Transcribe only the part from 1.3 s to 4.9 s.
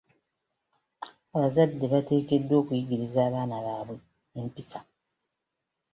Abazadde bateekeddwa okuyigiriza abaana baabwe empisa.